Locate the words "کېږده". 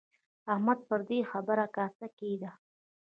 2.17-2.51